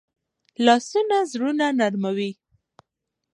[0.65, 2.31] لاسونه زړونه نرموي